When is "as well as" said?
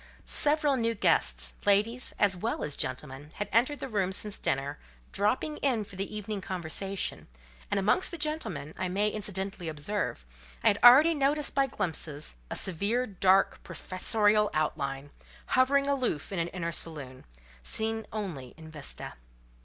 2.17-2.75